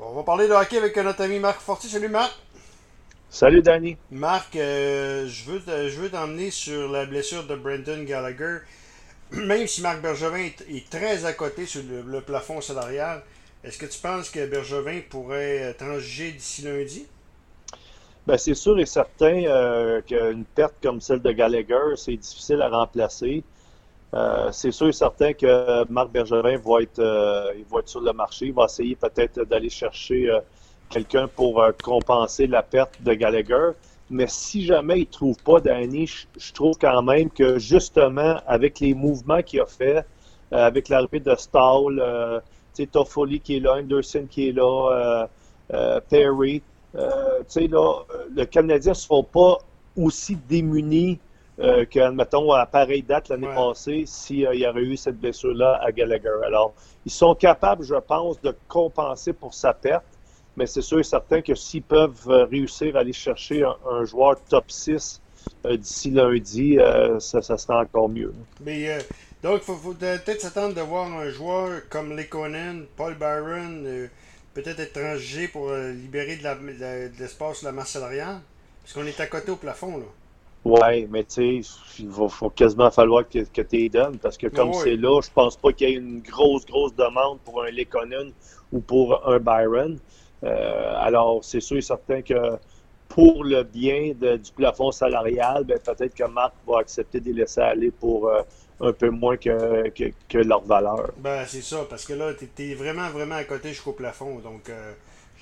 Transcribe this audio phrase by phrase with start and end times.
[0.00, 1.88] On va parler de hockey avec notre ami Marc Forti.
[1.88, 2.32] Salut Marc.
[3.28, 3.96] Salut Danny.
[4.12, 8.58] Marc, euh, je veux, je veux t'emmener sur la blessure de Brendan Gallagher.
[9.32, 10.38] Même si Marc Bergevin
[10.68, 13.24] est, très à côté sur le, plafond salarial,
[13.64, 17.04] est-ce que tu penses que Bergevin pourrait transiger d'ici lundi?
[18.24, 22.68] Ben, c'est sûr et certain euh, qu'une perte comme celle de Gallagher, c'est difficile à
[22.68, 23.42] remplacer.
[24.14, 28.00] Euh, c'est sûr et certain que Marc Bergevin va être, euh, il va être sur
[28.00, 28.46] le marché.
[28.46, 30.40] Il va essayer peut-être d'aller chercher euh,
[30.88, 33.72] quelqu'un pour compenser la perte de Gallagher.
[34.10, 38.80] Mais si jamais il ne trouve pas Danny, je, trouve quand même que justement, avec
[38.80, 40.06] les mouvements qu'il a fait,
[40.50, 42.40] avec l'arrivée de Stahl, euh,
[42.90, 45.28] Toffoli qui est là, Anderson qui est là,
[46.08, 46.62] Perry,
[46.94, 48.04] là,
[48.34, 49.58] le Canadien ne sera pas
[49.94, 51.18] aussi démuni
[51.60, 56.38] euh, qu'admettons, à pareille date l'année passée, s'il y aurait eu cette blessure-là à Gallagher.
[56.46, 56.72] Alors,
[57.04, 60.04] ils sont capables, je pense, de compenser pour sa perte,
[60.56, 64.36] mais c'est sûr et certain que s'ils peuvent euh, réussir à aller chercher un, joueur
[64.48, 65.20] top 6
[65.64, 66.78] euh, d'ici lundi,
[67.18, 68.32] ça, ça sera encore mieux.
[68.60, 68.98] Mais
[69.42, 74.08] donc, il faut, peut-être s'attendre de voir un joueur comme Lekonen, Paul Byron,
[74.54, 78.40] peut-être étranger pour libérer de l'espace de, la masse salariale,
[78.82, 80.04] parce qu'on est à côté au plafond, là.
[80.68, 84.36] Oui, mais tu sais, il va faut quasiment falloir que, que tu les donnes parce
[84.36, 87.62] que comme c'est là, je pense pas qu'il y ait une grosse, grosse demande pour
[87.62, 88.32] un Lekonen
[88.70, 89.98] ou pour un Byron.
[90.44, 92.58] Euh, alors, c'est sûr et certain que
[93.08, 97.62] pour le bien du plafond salarial, ben, peut-être que Marc va accepter de les laisser
[97.62, 98.42] aller pour euh,
[98.82, 101.12] un peu moins que, que, leur valeur.
[101.16, 104.40] Ben, c'est ça, parce que là, tu es, vraiment, vraiment à côté jusqu'au plafond.
[104.40, 104.92] Donc, euh,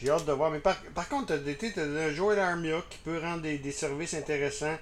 [0.01, 0.53] j'ai hâte de voir.
[0.53, 4.15] Mais par, par contre, tu as, un Joel Armia qui peut rendre des, des services
[4.15, 4.77] intéressants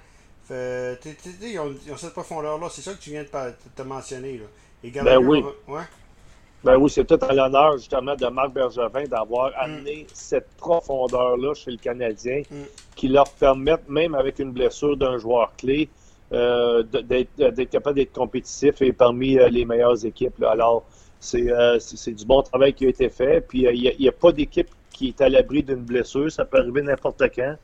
[0.47, 0.99] fait,
[1.41, 2.67] ils, ont, cette profondeur-là.
[2.69, 3.29] C'est ça que tu viens de
[3.75, 4.39] te mentionner.
[4.39, 5.03] Là.
[5.03, 5.43] ben oui.
[5.67, 5.83] Ouais?
[6.65, 9.53] Ben oui, c'est tout à l'honneur justement de Marc Bergevin d'avoir mm.
[9.59, 12.55] amené cette profondeur-là chez le Canadien mm.
[12.95, 15.89] qui leur permet, même avec une blessure d'un joueur clé,
[16.33, 20.41] euh, d'être capable d'être compétitif et parmi euh, les meilleures équipes.
[20.41, 20.83] Alors,
[21.35, 23.41] euh, c'est du bon travail qui a été fait.
[23.47, 26.31] Puis, il n'y a, a, pas d'équipe qui est à l'abri d'une blessure.
[26.31, 27.55] Ça peut arriver n'importe quand.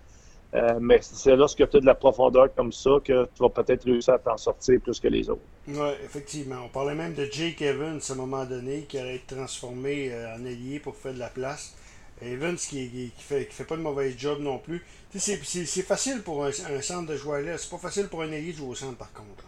[0.53, 3.85] Euh, mais c'est lorsque tu as de la profondeur comme ça que tu vas peut-être
[3.85, 5.41] réussir à t'en sortir plus que les autres.
[5.67, 6.57] Oui, effectivement.
[6.65, 10.35] On parlait même de Jake Evans à un moment donné qui aurait été transformé euh,
[10.35, 11.73] en allié pour faire de la place.
[12.21, 14.85] Evans qui, qui, fait, qui fait pas de mauvais job non plus.
[15.15, 16.51] C'est facile pour un,
[16.81, 17.57] centre de joueur là.
[17.57, 19.45] C'est pas facile pour un allié de jouer au centre par contre.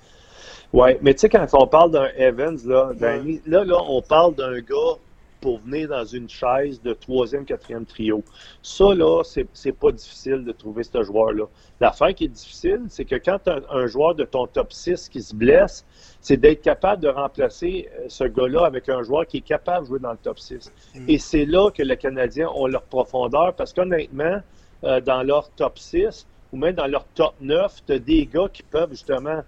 [0.72, 4.60] Oui, mais tu sais, quand on parle d'un Evans, là, là, là, on parle d'un
[4.60, 4.98] gars
[5.44, 8.24] pour venir dans une chaise de troisième, quatrième trio.
[8.62, 11.44] Ça, là, c'est pas difficile de trouver ce joueur-là.
[11.82, 15.22] L'affaire qui est difficile, c'est que quand as un joueur de ton top 6 qui
[15.22, 15.86] se blesse,
[16.22, 19.90] c'est d'être capable de remplacer euh, ce gars-là avec un joueur qui est capable de
[19.90, 20.72] jouer dans le top 6.
[20.96, 21.10] Mm.
[21.10, 24.40] Et c'est là que les Canadiens ont leur profondeur parce qu'honnêtement,
[24.86, 28.48] euh, dans leur top 6 ou même dans leur top 9, tu as des gars
[28.48, 29.42] qui peuvent justement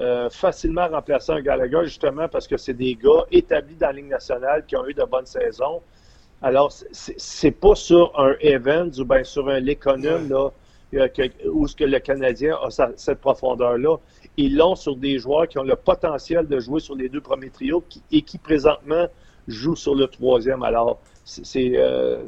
[0.00, 4.08] euh, facilement remplacer un Gallagher, justement parce que c'est des gars établis dans la Ligue
[4.08, 5.82] nationale qui ont eu de bonnes saisons.
[6.40, 10.48] Alors, c'est pas sur un Evans ou bien sur un Lekonen, là,
[10.94, 11.08] euh,
[11.52, 13.96] où ce que le Canadien a cette profondeur-là.
[14.38, 17.50] Ils l'ont sur des joueurs qui ont le potentiel de jouer sur les deux premiers
[17.50, 19.06] trios et qui présentement
[19.48, 20.62] jouent sur le troisième.
[20.62, 22.24] Alors, c'est euh,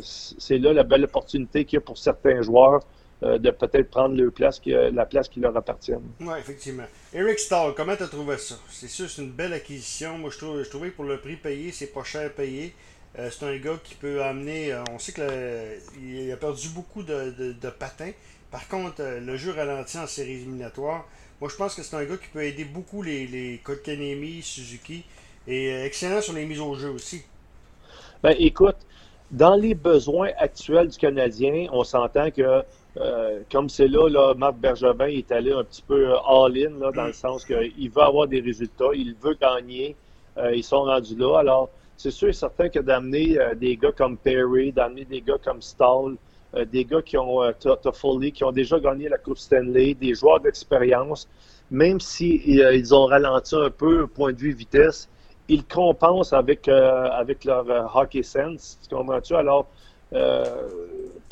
[0.50, 2.82] là la belle opportunité qu'il y a pour certains joueurs
[3.22, 5.94] euh, de peut-être prendre leur place la place qui leur appartient.
[6.20, 6.86] Oui, effectivement.
[7.14, 8.56] Eric Stahl, comment tu as trouvé ça?
[8.68, 10.18] C'est sûr, c'est une belle acquisition.
[10.18, 12.74] Moi, je, trouve, je trouvais que pour le prix payé, c'est pas cher payé.
[13.18, 14.72] Euh, c'est un gars qui peut amener.
[14.72, 18.12] Euh, on sait qu'il a perdu beaucoup de, patins.
[18.50, 21.06] Par contre, le jeu ralenti en séries éliminatoires.
[21.40, 25.04] Moi, je pense que c'est un gars qui peut aider beaucoup les, les Kotkanemi, Suzuki.
[25.46, 27.22] Et excellent sur les mises au jeu aussi.
[28.22, 28.76] Ben, écoute,
[29.32, 32.62] dans les besoins actuels du Canadien, on s'entend que
[32.98, 37.06] euh, comme c'est là, là, Marc Bergevin est allé un petit peu euh, all-in, dans
[37.06, 39.96] le sens qu'il veut avoir des résultats, il veut gagner,
[40.36, 41.38] euh, ils sont rendus là.
[41.38, 45.62] Alors, c'est sûr et certain que d'amener des gars comme Perry, d'amener des gars comme
[45.62, 46.16] Stahl,
[46.72, 51.28] des gars qui ont Toffoli, qui ont déjà gagné la Coupe Stanley, des joueurs d'expérience,
[51.70, 55.08] même si, ils ont ralenti un peu au point de vue vitesse,
[55.48, 58.80] ils compensent avec, avec leur hockey sense.
[58.82, 59.34] Tu comprends-tu?
[59.34, 59.68] Alors,
[60.14, 60.44] euh,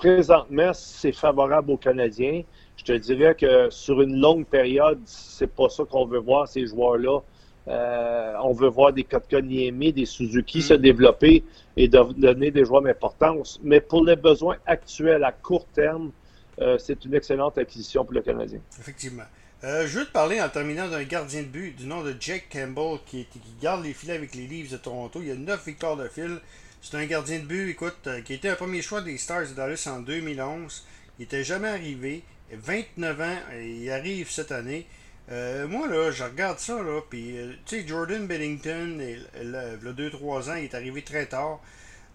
[0.00, 2.42] présentement, c'est favorable aux Canadiens.
[2.76, 6.66] Je te dirais que sur une longue période, c'est pas ça qu'on veut voir, ces
[6.66, 7.20] joueurs-là.
[7.68, 10.78] Euh, on veut voir des Kotkaniemi, des Suzuki se mm.
[10.78, 11.44] développer
[11.76, 13.60] et donner des joueurs d'importance.
[13.62, 16.12] Mais pour les besoins actuels à court terme,
[16.60, 18.60] euh, c'est une excellente acquisition pour le Canadien.
[18.78, 19.24] Effectivement.
[19.62, 23.00] je veux te parler en terminant d'un gardien de but du nom de Jake Campbell
[23.04, 25.20] qui, qui garde les filets avec les Leafs de Toronto.
[25.20, 26.40] Il y a neuf victoires de fil.
[26.82, 29.88] C'est un gardien de but, écoute, qui était un premier choix des Stars de Dallas
[29.90, 30.86] en 2011.
[31.18, 32.22] Il n'était jamais arrivé.
[32.52, 34.86] 29 ans, il arrive cette année.
[35.28, 37.36] moi, là, je regarde ça, là, puis,
[37.66, 41.60] tu sais, Jordan Bennington, il, a 2-3 ans, il est arrivé très tard.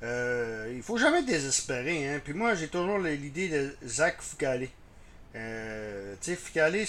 [0.03, 2.07] Euh, il faut jamais désespérer.
[2.07, 2.21] Hein.
[2.23, 4.69] Puis moi, j'ai toujours l'idée de Zach Foucalé.
[5.35, 6.85] Euh, tu sais, Foucalé,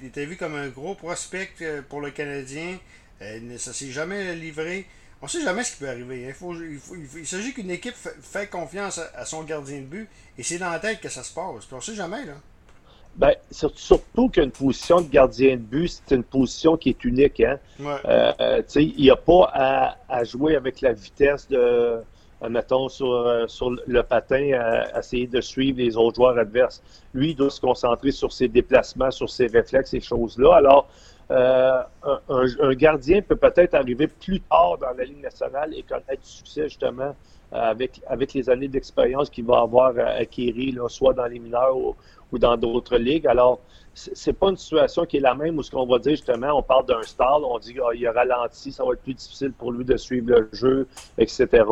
[0.00, 2.78] il était vu comme un gros prospect euh, pour le Canadien.
[3.22, 4.86] Euh, ça s'est jamais livré.
[5.22, 6.28] On sait jamais ce qui peut arriver.
[6.28, 6.48] Hein.
[7.16, 10.78] Il, s'agit qu'une équipe fait confiance à, son gardien de but et c'est dans la
[10.78, 11.64] tête que ça se passe.
[11.64, 12.24] Puis on sait jamais.
[12.26, 12.34] là.
[13.16, 17.40] Ben, surtout qu'une position de gardien de but, c'est une position qui est unique.
[17.40, 17.58] Hein?
[17.80, 18.62] Ouais.
[18.76, 22.00] il n'y a pas à, à, jouer avec la vitesse de, euh,
[22.48, 26.82] mettons, sur, euh, sur le patin, à, essayer de suivre les autres joueurs adverses.
[27.14, 30.56] Lui, il doit se concentrer sur ses déplacements, sur ses réflexes, ces choses-là.
[30.56, 30.88] Alors,
[31.30, 31.82] euh,
[32.28, 36.64] un, gardien peut peut-être arriver plus tard dans la Ligue nationale et connaître du succès,
[36.64, 37.16] justement,
[37.52, 41.96] avec, avec les années d'expérience qu'il va avoir acquéri, là, soit dans les mineurs ou,
[42.32, 43.26] ou dans d'autres ligues.
[43.26, 43.60] Alors,
[43.94, 46.62] c'est pas une situation qui est la même où ce qu'on va dire justement, on
[46.62, 49.72] parle d'un stall, on dit qu'il ah, a ralenti, ça va être plus difficile pour
[49.72, 51.64] lui de suivre le jeu, etc.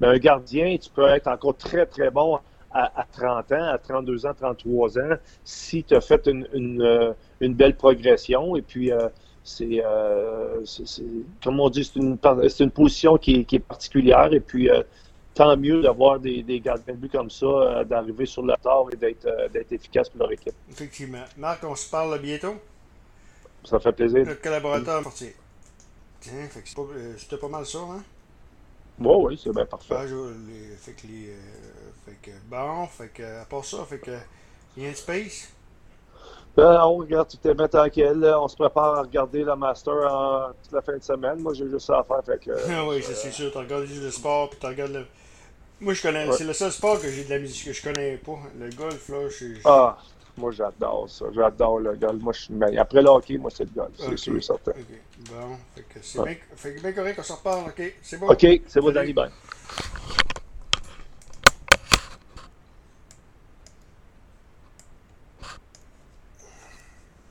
[0.00, 2.38] Mais un gardien, tu peux être encore très, très bon
[2.70, 7.12] à, 30 ans, à 32 ans, 33 ans, si tu as fait une, une, euh,
[7.40, 8.56] une, belle progression.
[8.56, 9.08] Et puis, euh,
[9.60, 11.04] euh, c'est,
[11.42, 12.18] comme on dit, c'est une,
[12.60, 14.32] une position qui, qui, est particulière.
[14.32, 14.68] Et puis,
[15.34, 18.86] tant mieux d'avoir des, des gardiens de but comme ça, euh, d'arriver sur le tard
[18.92, 20.54] et d'être euh, d'être efficace pour leur équipe.
[20.70, 21.24] Effectivement.
[21.36, 22.54] Marc, on se parle bientôt?
[23.64, 24.24] Ça fait plaisir.
[24.24, 25.02] Notre collaborateur
[26.20, 28.02] Tiens, euh, c'était pas, mal ça, hein?
[28.98, 29.94] Oui, oui, c'est bien parfait.
[29.94, 30.06] Ah,
[30.78, 31.36] fait que les,
[32.06, 34.16] fait que, bon, fait que, à part ça, fait que,
[34.76, 35.52] il y a un space?
[36.56, 38.34] Ben, on regarde est bien tranquille.
[38.38, 41.40] On se prépare à regarder le Master en, toute la fin de semaine.
[41.40, 42.24] Moi, j'ai juste ça à faire.
[42.24, 43.50] Fait que, ah oui, c'est sûr.
[43.50, 45.04] Tu regardes juste le sport, puis tu regardes le,
[45.80, 46.30] moi, je connais.
[46.32, 48.38] C'est le seul sport que j'ai de la musique que je connais pas.
[48.58, 49.46] Le golf, là, je.
[49.64, 49.98] Ah,
[50.36, 51.26] moi, j'adore ça.
[51.34, 52.22] J'adore le golf.
[52.22, 53.92] Moi, je suis Après le hockey, moi, c'est le golf.
[53.98, 54.72] C'est sûr et certain.
[54.72, 55.30] OK.
[55.30, 55.56] Bon.
[55.74, 56.22] Fait que c'est
[56.72, 57.68] bien, bien correct qu'on s'en reparle.
[57.68, 57.92] OK?
[58.02, 58.28] C'est bon.
[58.28, 58.46] OK.
[58.66, 59.12] C'est bon, Danny.
[59.12, 59.30] Bye.